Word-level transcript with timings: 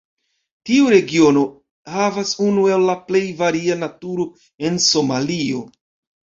Tiu 0.67 0.85
regiono 0.93 1.43
havas 1.95 2.31
unu 2.45 2.63
el 2.77 2.87
la 2.87 2.95
plej 3.11 3.21
varia 3.43 3.77
naturo 3.83 4.27
en 4.71 4.83
Somalio. 4.89 5.63